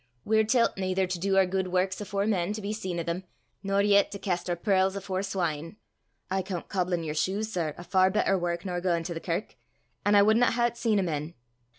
[0.25, 3.23] "We're tellt naither to du oor guid warks afore men to be seen o' them,
[3.61, 5.77] nor yet to cast oor pearls afore swine.
[6.31, 9.57] I coont cobblin' your shoes, sir, a far better wark nor gaein' to the kirk,
[10.03, 11.35] an' I wadna hae 't seen o' men.